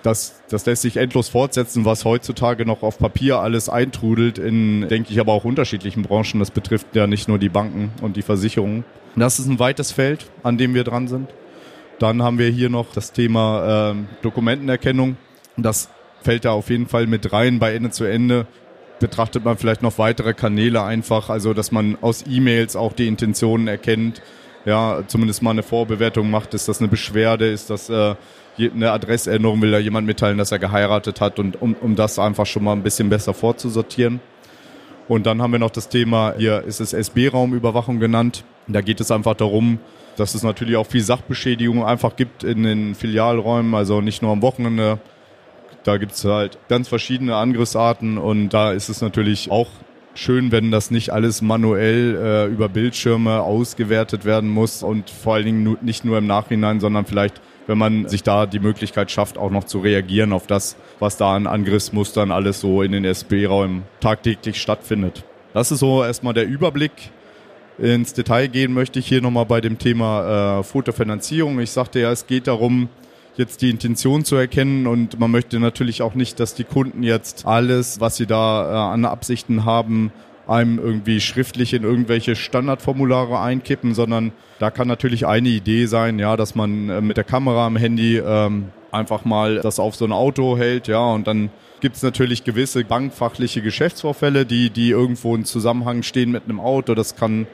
das, 0.02 0.42
das 0.48 0.66
lässt 0.66 0.82
sich 0.82 0.96
endlos 0.96 1.28
fortsetzen, 1.28 1.84
was 1.84 2.04
heutzutage 2.04 2.66
noch 2.66 2.82
auf 2.82 2.98
Papier 2.98 3.38
alles 3.38 3.68
eintrudelt, 3.68 4.38
in, 4.38 4.88
denke 4.88 5.12
ich, 5.12 5.20
aber 5.20 5.32
auch 5.32 5.44
unterschiedlichen 5.44 6.02
Branchen. 6.02 6.40
Das 6.40 6.50
betrifft 6.50 6.96
ja 6.96 7.06
nicht 7.06 7.28
nur 7.28 7.38
die 7.38 7.48
Banken 7.48 7.92
und 8.02 8.16
die 8.16 8.22
Versicherungen. 8.22 8.84
Das 9.14 9.38
ist 9.38 9.46
ein 9.46 9.60
weites 9.60 9.92
Feld, 9.92 10.26
an 10.42 10.58
dem 10.58 10.74
wir 10.74 10.82
dran 10.82 11.06
sind. 11.06 11.28
Dann 12.00 12.22
haben 12.22 12.38
wir 12.38 12.48
hier 12.48 12.68
noch 12.68 12.92
das 12.92 13.12
Thema 13.12 13.92
äh, 13.92 13.94
Dokumentenerkennung. 14.22 15.16
Das 15.56 15.88
fällt 16.22 16.44
da 16.44 16.50
auf 16.50 16.70
jeden 16.70 16.86
Fall 16.86 17.06
mit 17.06 17.32
rein 17.32 17.60
bei 17.60 17.74
Ende 17.74 17.90
zu 17.90 18.04
Ende 18.04 18.46
betrachtet 19.02 19.44
man 19.44 19.58
vielleicht 19.58 19.82
noch 19.82 19.98
weitere 19.98 20.32
Kanäle 20.32 20.84
einfach, 20.84 21.28
also 21.28 21.54
dass 21.54 21.72
man 21.72 21.98
aus 22.00 22.24
E-Mails 22.26 22.76
auch 22.76 22.92
die 22.92 23.08
Intentionen 23.08 23.66
erkennt, 23.66 24.22
ja, 24.64 25.02
zumindest 25.08 25.42
mal 25.42 25.50
eine 25.50 25.64
Vorbewertung 25.64 26.30
macht, 26.30 26.54
ist 26.54 26.68
das 26.68 26.78
eine 26.78 26.86
Beschwerde, 26.86 27.50
ist 27.50 27.68
das 27.68 27.90
äh, 27.90 28.14
eine 28.58 28.92
Adressänderung, 28.92 29.60
will 29.60 29.72
da 29.72 29.78
jemand 29.78 30.06
mitteilen, 30.06 30.38
dass 30.38 30.52
er 30.52 30.60
geheiratet 30.60 31.20
hat 31.20 31.40
und 31.40 31.60
um, 31.60 31.74
um 31.80 31.96
das 31.96 32.20
einfach 32.20 32.46
schon 32.46 32.62
mal 32.62 32.74
ein 32.74 32.84
bisschen 32.84 33.08
besser 33.08 33.34
vorzusortieren. 33.34 34.20
Und 35.08 35.26
dann 35.26 35.42
haben 35.42 35.50
wir 35.50 35.58
noch 35.58 35.70
das 35.70 35.88
Thema, 35.88 36.34
hier 36.38 36.62
ist 36.62 36.80
es 36.80 36.92
SB-Raumüberwachung 36.92 37.98
genannt. 37.98 38.44
Da 38.68 38.82
geht 38.82 39.00
es 39.00 39.10
einfach 39.10 39.34
darum, 39.34 39.80
dass 40.16 40.36
es 40.36 40.44
natürlich 40.44 40.76
auch 40.76 40.86
viel 40.86 41.02
Sachbeschädigung 41.02 41.84
einfach 41.84 42.14
gibt 42.14 42.44
in 42.44 42.62
den 42.62 42.94
Filialräumen, 42.94 43.74
also 43.74 44.00
nicht 44.00 44.22
nur 44.22 44.30
am 44.30 44.42
Wochenende, 44.42 45.00
da 45.84 45.96
gibt 45.96 46.12
es 46.12 46.24
halt 46.24 46.58
ganz 46.68 46.88
verschiedene 46.88 47.36
Angriffsarten 47.36 48.18
und 48.18 48.50
da 48.50 48.72
ist 48.72 48.88
es 48.88 49.00
natürlich 49.00 49.50
auch 49.50 49.68
schön, 50.14 50.52
wenn 50.52 50.70
das 50.70 50.90
nicht 50.90 51.10
alles 51.10 51.42
manuell 51.42 52.16
äh, 52.16 52.46
über 52.46 52.68
Bildschirme 52.68 53.40
ausgewertet 53.40 54.24
werden 54.24 54.50
muss 54.50 54.82
und 54.82 55.10
vor 55.10 55.34
allen 55.34 55.46
Dingen 55.46 55.78
nicht 55.82 56.04
nur 56.04 56.18
im 56.18 56.26
Nachhinein, 56.26 56.80
sondern 56.80 57.06
vielleicht, 57.06 57.40
wenn 57.66 57.78
man 57.78 58.08
sich 58.08 58.22
da 58.22 58.46
die 58.46 58.58
Möglichkeit 58.58 59.10
schafft, 59.10 59.38
auch 59.38 59.50
noch 59.50 59.64
zu 59.64 59.80
reagieren 59.80 60.32
auf 60.32 60.46
das, 60.46 60.76
was 60.98 61.16
da 61.16 61.34
an 61.34 61.46
Angriffsmustern 61.46 62.30
alles 62.30 62.60
so 62.60 62.82
in 62.82 62.92
den 62.92 63.04
SB-Räumen 63.04 63.84
tagtäglich 64.00 64.60
stattfindet. 64.60 65.24
Das 65.54 65.70
ist 65.70 65.80
so 65.80 66.02
erstmal 66.02 66.34
der 66.34 66.46
Überblick. 66.46 66.92
ins 67.78 68.12
Detail 68.12 68.48
gehen 68.48 68.72
möchte 68.72 68.98
ich 68.98 69.06
hier 69.06 69.22
nochmal 69.22 69.46
bei 69.46 69.60
dem 69.60 69.78
Thema 69.78 70.58
äh, 70.58 70.62
Fotofinanzierung. 70.62 71.58
Ich 71.60 71.70
sagte 71.70 72.00
ja, 72.00 72.12
es 72.12 72.26
geht 72.26 72.46
darum, 72.46 72.88
jetzt 73.36 73.62
die 73.62 73.70
Intention 73.70 74.24
zu 74.24 74.36
erkennen 74.36 74.86
und 74.86 75.18
man 75.18 75.30
möchte 75.30 75.58
natürlich 75.58 76.02
auch 76.02 76.14
nicht, 76.14 76.38
dass 76.38 76.54
die 76.54 76.64
Kunden 76.64 77.02
jetzt 77.02 77.46
alles, 77.46 78.00
was 78.00 78.16
sie 78.16 78.26
da 78.26 78.70
äh, 78.70 78.92
an 78.92 79.04
Absichten 79.04 79.64
haben, 79.64 80.12
einem 80.46 80.78
irgendwie 80.78 81.20
schriftlich 81.20 81.72
in 81.72 81.84
irgendwelche 81.84 82.36
Standardformulare 82.36 83.40
einkippen, 83.40 83.94
sondern 83.94 84.32
da 84.58 84.70
kann 84.70 84.88
natürlich 84.88 85.26
eine 85.26 85.48
Idee 85.48 85.86
sein, 85.86 86.18
ja, 86.18 86.36
dass 86.36 86.54
man 86.54 86.88
äh, 86.88 87.00
mit 87.00 87.16
der 87.16 87.24
Kamera 87.24 87.66
am 87.66 87.76
Handy 87.76 88.18
ähm, 88.18 88.66
einfach 88.90 89.24
mal 89.24 89.60
das 89.60 89.78
auf 89.78 89.96
so 89.96 90.04
ein 90.04 90.12
Auto 90.12 90.58
hält, 90.58 90.88
ja, 90.88 91.04
und 91.04 91.26
dann 91.26 91.50
gibt 91.80 91.96
es 91.96 92.02
natürlich 92.02 92.44
gewisse 92.44 92.84
bankfachliche 92.84 93.60
Geschäftsvorfälle, 93.60 94.46
die, 94.46 94.70
die 94.70 94.90
irgendwo 94.90 95.34
in 95.34 95.44
Zusammenhang 95.44 96.04
stehen 96.04 96.30
mit 96.30 96.44
einem 96.44 96.60
Auto. 96.60 96.94
Das 96.94 97.16
kann 97.16 97.48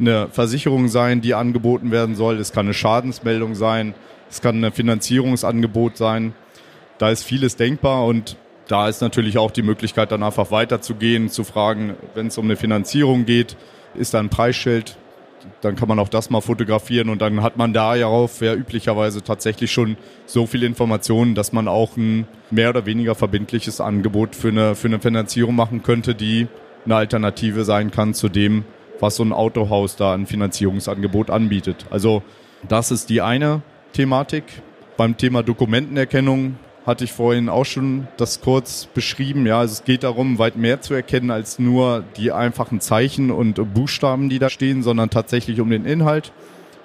eine 0.00 0.28
Versicherung 0.30 0.88
sein, 0.88 1.20
die 1.20 1.34
angeboten 1.34 1.92
werden 1.92 2.16
soll. 2.16 2.38
Es 2.38 2.52
kann 2.52 2.66
eine 2.66 2.74
Schadensmeldung 2.74 3.54
sein. 3.54 3.94
Es 4.30 4.40
kann 4.40 4.62
ein 4.62 4.72
Finanzierungsangebot 4.72 5.96
sein. 5.96 6.34
Da 6.98 7.10
ist 7.10 7.22
vieles 7.24 7.56
denkbar 7.56 8.04
und 8.04 8.36
da 8.66 8.88
ist 8.88 9.00
natürlich 9.00 9.38
auch 9.38 9.50
die 9.50 9.62
Möglichkeit, 9.62 10.12
dann 10.12 10.22
einfach 10.22 10.50
weiterzugehen, 10.50 11.30
zu 11.30 11.42
fragen, 11.42 11.94
wenn 12.14 12.26
es 12.26 12.36
um 12.36 12.44
eine 12.44 12.56
Finanzierung 12.56 13.24
geht, 13.24 13.56
ist 13.94 14.14
da 14.14 14.20
ein 14.20 14.28
Preisschild? 14.28 14.98
Dann 15.62 15.76
kann 15.76 15.88
man 15.88 15.98
auch 15.98 16.08
das 16.08 16.28
mal 16.28 16.42
fotografieren 16.42 17.08
und 17.08 17.22
dann 17.22 17.42
hat 17.42 17.56
man 17.56 17.72
da 17.72 17.94
ja 17.94 18.08
auf 18.08 18.42
ja 18.42 18.52
üblicherweise 18.52 19.22
tatsächlich 19.22 19.72
schon 19.72 19.96
so 20.26 20.46
viel 20.46 20.62
Informationen, 20.62 21.34
dass 21.34 21.52
man 21.52 21.68
auch 21.68 21.96
ein 21.96 22.26
mehr 22.50 22.68
oder 22.68 22.84
weniger 22.84 23.14
verbindliches 23.14 23.80
Angebot 23.80 24.36
für 24.36 24.48
eine, 24.48 24.74
für 24.74 24.88
eine 24.88 24.98
Finanzierung 24.98 25.54
machen 25.54 25.82
könnte, 25.82 26.14
die 26.14 26.48
eine 26.84 26.96
Alternative 26.96 27.64
sein 27.64 27.90
kann 27.90 28.12
zu 28.12 28.28
dem, 28.28 28.64
was 29.00 29.16
so 29.16 29.22
ein 29.22 29.32
Autohaus 29.32 29.96
da 29.96 30.12
ein 30.12 30.26
Finanzierungsangebot 30.26 31.30
anbietet. 31.30 31.86
Also 31.90 32.22
das 32.68 32.90
ist 32.90 33.08
die 33.08 33.22
eine 33.22 33.62
Thematik. 33.92 34.44
Beim 34.96 35.16
Thema 35.16 35.42
Dokumentenerkennung 35.42 36.56
hatte 36.84 37.04
ich 37.04 37.12
vorhin 37.12 37.48
auch 37.48 37.66
schon 37.66 38.08
das 38.16 38.40
kurz 38.40 38.86
beschrieben. 38.86 39.46
Ja, 39.46 39.60
also 39.60 39.72
es 39.72 39.84
geht 39.84 40.04
darum, 40.04 40.38
weit 40.38 40.56
mehr 40.56 40.80
zu 40.80 40.94
erkennen 40.94 41.30
als 41.30 41.58
nur 41.58 42.02
die 42.16 42.32
einfachen 42.32 42.80
Zeichen 42.80 43.30
und 43.30 43.74
Buchstaben, 43.74 44.28
die 44.28 44.38
da 44.38 44.48
stehen, 44.48 44.82
sondern 44.82 45.10
tatsächlich 45.10 45.60
um 45.60 45.68
den 45.68 45.84
Inhalt. 45.84 46.32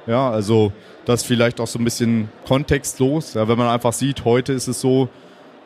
Ja, 0.05 0.29
also 0.29 0.73
das 1.05 1.23
vielleicht 1.23 1.61
auch 1.61 1.67
so 1.67 1.79
ein 1.79 1.85
bisschen 1.85 2.29
kontextlos. 2.45 3.33
Ja, 3.33 3.47
wenn 3.47 3.57
man 3.57 3.67
einfach 3.67 3.93
sieht, 3.93 4.25
heute 4.25 4.51
ist 4.51 4.67
es 4.67 4.81
so, 4.81 5.07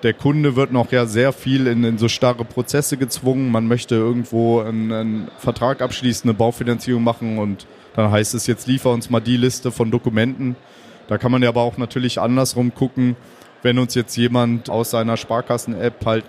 der 0.03 0.13
Kunde 0.13 0.55
wird 0.55 0.71
noch 0.71 0.91
ja 0.91 1.05
sehr 1.07 1.33
viel 1.33 1.65
in, 1.65 1.83
in 1.83 1.97
so 1.97 2.07
starre 2.07 2.45
Prozesse 2.45 2.97
gezwungen. 2.97 3.51
Man 3.51 3.67
möchte 3.67 3.95
irgendwo 3.95 4.59
einen, 4.59 4.91
einen 4.91 5.31
Vertrag 5.39 5.81
abschließen, 5.81 6.29
eine 6.29 6.37
Baufinanzierung 6.37 7.03
machen 7.03 7.39
und 7.39 7.65
dann 7.95 8.11
heißt 8.11 8.35
es 8.35 8.45
jetzt, 8.45 8.67
liefer 8.67 8.91
uns 8.91 9.09
mal 9.09 9.19
die 9.19 9.37
Liste 9.37 9.71
von 9.71 9.89
Dokumenten. 9.89 10.55
Da 11.07 11.17
kann 11.17 11.31
man 11.31 11.41
ja 11.41 11.49
aber 11.49 11.61
auch 11.61 11.77
natürlich 11.77 12.19
andersrum 12.19 12.73
gucken, 12.73 13.15
wenn 13.63 13.79
uns 13.79 13.95
jetzt 13.95 14.15
jemand 14.15 14.69
aus 14.69 14.91
seiner 14.91 15.17
Sparkassen-App 15.17 16.05
halt 16.05 16.25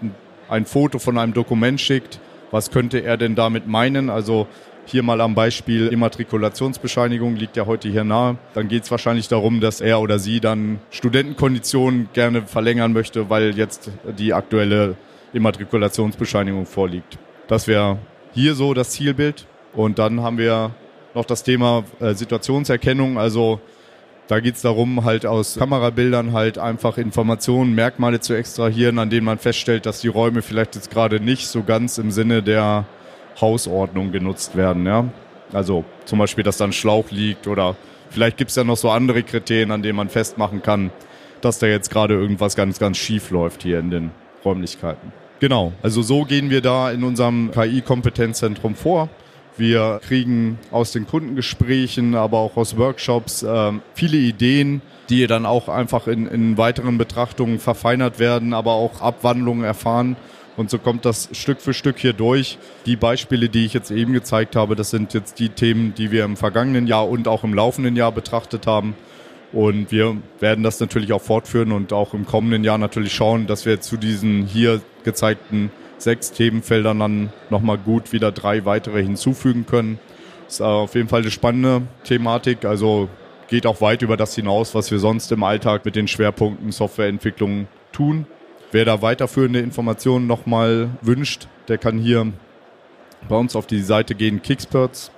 ein, 0.48 0.64
Foto 0.64 0.98
von 0.98 1.18
einem 1.18 1.34
Dokument 1.34 1.80
schickt, 1.80 2.20
was 2.50 2.70
könnte 2.70 3.00
er 3.00 3.16
denn 3.16 3.34
damit 3.34 3.66
meinen? 3.66 4.08
Also 4.08 4.46
hier 4.86 5.02
mal 5.02 5.20
am 5.20 5.34
Beispiel 5.34 5.88
Immatrikulationsbescheinigung 5.88 7.36
liegt 7.36 7.56
ja 7.58 7.66
heute 7.66 7.90
hier 7.90 8.04
nahe. 8.04 8.38
Dann 8.54 8.68
geht 8.68 8.84
es 8.84 8.90
wahrscheinlich 8.90 9.28
darum, 9.28 9.60
dass 9.60 9.82
er 9.82 10.00
oder 10.00 10.18
sie 10.18 10.40
dann 10.40 10.80
Studentenkonditionen 10.90 12.08
gerne 12.14 12.42
verlängern 12.42 12.94
möchte, 12.94 13.28
weil 13.28 13.58
jetzt 13.58 13.90
die 14.16 14.32
aktuelle 14.32 14.96
Immatrikulationsbescheinigung 15.34 16.64
vorliegt. 16.64 17.18
Das 17.48 17.66
wäre 17.66 17.98
hier 18.32 18.54
so 18.54 18.72
das 18.72 18.90
Zielbild. 18.90 19.46
Und 19.74 19.98
dann 19.98 20.22
haben 20.22 20.38
wir 20.38 20.70
noch 21.14 21.26
das 21.26 21.42
Thema 21.42 21.84
äh, 22.00 22.14
Situationserkennung. 22.14 23.18
Also 23.18 23.60
da 24.28 24.40
geht 24.40 24.56
es 24.56 24.62
darum, 24.62 25.04
halt 25.04 25.24
aus 25.24 25.56
Kamerabildern 25.56 26.32
halt 26.34 26.58
einfach 26.58 26.98
Informationen, 26.98 27.74
Merkmale 27.74 28.20
zu 28.20 28.34
extrahieren, 28.34 28.98
an 28.98 29.08
denen 29.08 29.24
man 29.24 29.38
feststellt, 29.38 29.86
dass 29.86 30.02
die 30.02 30.08
Räume 30.08 30.42
vielleicht 30.42 30.74
jetzt 30.74 30.90
gerade 30.90 31.18
nicht 31.18 31.48
so 31.48 31.62
ganz 31.62 31.96
im 31.96 32.10
Sinne 32.10 32.42
der 32.42 32.84
Hausordnung 33.40 34.12
genutzt 34.12 34.54
werden. 34.54 34.86
Ja? 34.86 35.06
Also 35.52 35.84
zum 36.04 36.18
Beispiel, 36.18 36.44
dass 36.44 36.58
da 36.58 36.64
ein 36.64 36.74
Schlauch 36.74 37.10
liegt 37.10 37.46
oder 37.46 37.74
vielleicht 38.10 38.36
gibt 38.36 38.50
es 38.50 38.56
ja 38.56 38.64
noch 38.64 38.76
so 38.76 38.90
andere 38.90 39.22
Kriterien, 39.22 39.70
an 39.70 39.82
denen 39.82 39.96
man 39.96 40.10
festmachen 40.10 40.62
kann, 40.62 40.90
dass 41.40 41.58
da 41.58 41.66
jetzt 41.66 41.90
gerade 41.90 42.14
irgendwas 42.14 42.54
ganz, 42.54 42.78
ganz 42.78 42.98
schief 42.98 43.30
läuft 43.30 43.62
hier 43.62 43.78
in 43.78 43.90
den 43.90 44.10
Räumlichkeiten. 44.44 45.10
Genau, 45.40 45.72
also 45.82 46.02
so 46.02 46.24
gehen 46.24 46.50
wir 46.50 46.60
da 46.60 46.90
in 46.90 47.02
unserem 47.02 47.50
KI-Kompetenzzentrum 47.52 48.74
vor. 48.74 49.08
Wir 49.58 50.00
kriegen 50.06 50.58
aus 50.70 50.92
den 50.92 51.06
Kundengesprächen, 51.06 52.14
aber 52.14 52.38
auch 52.38 52.56
aus 52.56 52.76
Workshops 52.76 53.42
äh, 53.42 53.72
viele 53.94 54.16
Ideen, 54.16 54.82
die 55.10 55.26
dann 55.26 55.46
auch 55.46 55.68
einfach 55.68 56.06
in, 56.06 56.26
in 56.28 56.56
weiteren 56.56 56.96
Betrachtungen 56.96 57.58
verfeinert 57.58 58.20
werden, 58.20 58.54
aber 58.54 58.72
auch 58.72 59.00
Abwandlungen 59.00 59.64
erfahren. 59.64 60.16
Und 60.56 60.70
so 60.70 60.78
kommt 60.78 61.04
das 61.04 61.28
Stück 61.32 61.60
für 61.60 61.74
Stück 61.74 61.98
hier 61.98 62.12
durch. 62.12 62.58
Die 62.86 62.96
Beispiele, 62.96 63.48
die 63.48 63.64
ich 63.64 63.74
jetzt 63.74 63.90
eben 63.90 64.12
gezeigt 64.12 64.54
habe, 64.54 64.76
das 64.76 64.90
sind 64.90 65.12
jetzt 65.12 65.40
die 65.40 65.48
Themen, 65.48 65.92
die 65.96 66.12
wir 66.12 66.24
im 66.24 66.36
vergangenen 66.36 66.86
Jahr 66.86 67.08
und 67.08 67.26
auch 67.26 67.42
im 67.42 67.54
laufenden 67.54 67.96
Jahr 67.96 68.12
betrachtet 68.12 68.66
haben. 68.66 68.94
Und 69.52 69.90
wir 69.90 70.16
werden 70.40 70.62
das 70.62 70.78
natürlich 70.78 71.12
auch 71.12 71.22
fortführen 71.22 71.72
und 71.72 71.92
auch 71.92 72.14
im 72.14 72.26
kommenden 72.26 72.64
Jahr 72.64 72.78
natürlich 72.78 73.12
schauen, 73.12 73.46
dass 73.46 73.66
wir 73.66 73.80
zu 73.80 73.96
diesen 73.96 74.46
hier 74.46 74.80
gezeigten 75.04 75.70
sechs 75.98 76.32
Themenfeldern 76.32 76.98
dann 76.98 77.32
nochmal 77.50 77.78
gut 77.78 78.12
wieder 78.12 78.32
drei 78.32 78.64
weitere 78.64 79.02
hinzufügen 79.02 79.66
können. 79.66 79.98
Ist 80.46 80.62
auf 80.62 80.94
jeden 80.94 81.08
Fall 81.08 81.20
eine 81.20 81.30
spannende 81.30 81.82
Thematik, 82.04 82.64
also 82.64 83.08
geht 83.48 83.66
auch 83.66 83.80
weit 83.80 84.02
über 84.02 84.16
das 84.16 84.34
hinaus, 84.34 84.74
was 84.74 84.90
wir 84.90 84.98
sonst 84.98 85.32
im 85.32 85.42
Alltag 85.42 85.84
mit 85.84 85.96
den 85.96 86.08
Schwerpunkten 86.08 86.72
Softwareentwicklung 86.72 87.66
tun. 87.92 88.26
Wer 88.70 88.84
da 88.84 89.00
weiterführende 89.00 89.60
Informationen 89.60 90.26
nochmal 90.26 90.90
wünscht, 91.00 91.48
der 91.68 91.78
kann 91.78 91.98
hier 91.98 92.32
bei 93.28 93.36
uns 93.36 93.56
auf 93.56 93.66
die 93.66 93.80
Seite 93.80 94.14
gehen, 94.14 94.42
Kicksperts. 94.42 95.10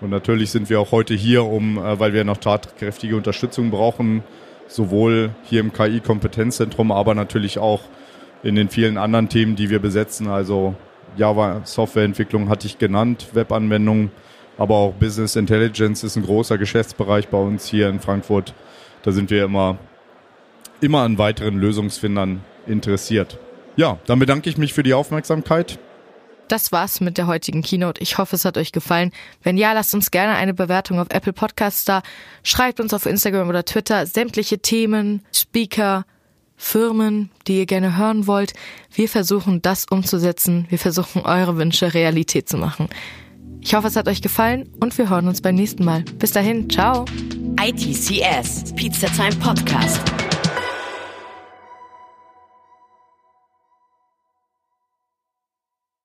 Und 0.00 0.10
natürlich 0.10 0.50
sind 0.50 0.70
wir 0.70 0.80
auch 0.80 0.92
heute 0.92 1.14
hier, 1.14 1.44
um, 1.44 1.76
äh, 1.78 1.98
weil 1.98 2.12
wir 2.12 2.24
noch 2.24 2.36
tatkräftige 2.36 3.16
Unterstützung 3.16 3.70
brauchen, 3.70 4.22
sowohl 4.68 5.30
hier 5.42 5.60
im 5.60 5.72
KI-Kompetenzzentrum, 5.72 6.92
aber 6.92 7.14
natürlich 7.14 7.58
auch 7.58 7.80
in 8.42 8.54
den 8.54 8.68
vielen 8.68 8.98
anderen 8.98 9.28
Themen, 9.28 9.56
die 9.56 9.70
wir 9.70 9.80
besetzen. 9.80 10.28
Also 10.28 10.74
Java 11.16 11.62
Softwareentwicklung 11.64 12.48
hatte 12.48 12.66
ich 12.66 12.78
genannt, 12.78 13.28
Webanwendungen, 13.32 14.10
aber 14.56 14.76
auch 14.76 14.94
Business 14.94 15.36
Intelligence 15.36 16.04
ist 16.04 16.16
ein 16.16 16.24
großer 16.24 16.58
Geschäftsbereich 16.58 17.28
bei 17.28 17.38
uns 17.38 17.66
hier 17.66 17.88
in 17.88 18.00
Frankfurt. 18.00 18.54
Da 19.02 19.12
sind 19.12 19.30
wir 19.30 19.44
immer, 19.44 19.78
immer 20.80 21.02
an 21.02 21.18
weiteren 21.18 21.58
Lösungsfindern 21.58 22.40
interessiert. 22.66 23.38
Ja, 23.76 23.98
dann 24.06 24.18
bedanke 24.18 24.50
ich 24.50 24.58
mich 24.58 24.74
für 24.74 24.82
die 24.82 24.94
Aufmerksamkeit. 24.94 25.78
Das 26.48 26.72
war's 26.72 27.00
mit 27.00 27.18
der 27.18 27.26
heutigen 27.26 27.62
Keynote. 27.62 28.02
Ich 28.02 28.16
hoffe, 28.16 28.34
es 28.34 28.44
hat 28.44 28.56
euch 28.56 28.72
gefallen. 28.72 29.12
Wenn 29.42 29.58
ja, 29.58 29.72
lasst 29.72 29.94
uns 29.94 30.10
gerne 30.10 30.34
eine 30.34 30.54
Bewertung 30.54 30.98
auf 30.98 31.08
Apple 31.10 31.34
Podcasts 31.34 31.84
da. 31.84 32.02
Schreibt 32.42 32.80
uns 32.80 32.94
auf 32.94 33.06
Instagram 33.06 33.48
oder 33.48 33.64
Twitter 33.64 34.06
sämtliche 34.06 34.58
Themen, 34.58 35.22
Speaker, 35.32 36.06
Firmen, 36.58 37.30
die 37.46 37.58
ihr 37.58 37.66
gerne 37.66 37.96
hören 37.96 38.26
wollt. 38.26 38.52
Wir 38.92 39.08
versuchen 39.08 39.62
das 39.62 39.86
umzusetzen. 39.88 40.66
Wir 40.68 40.78
versuchen 40.78 41.22
eure 41.22 41.56
Wünsche 41.56 41.94
Realität 41.94 42.48
zu 42.48 42.58
machen. 42.58 42.88
Ich 43.60 43.74
hoffe, 43.74 43.86
es 43.86 43.96
hat 43.96 44.08
euch 44.08 44.20
gefallen 44.20 44.68
und 44.80 44.96
wir 44.98 45.08
hören 45.08 45.28
uns 45.28 45.40
beim 45.40 45.54
nächsten 45.54 45.84
Mal. 45.84 46.02
Bis 46.18 46.32
dahin, 46.32 46.68
ciao. 46.68 47.06
ITCS, 47.60 48.74
Pizza 48.74 49.08
Time 49.08 49.34
Podcast. 49.36 50.00